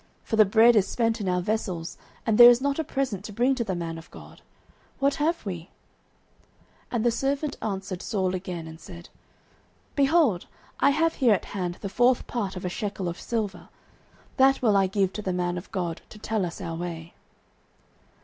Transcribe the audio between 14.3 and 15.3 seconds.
that will I give to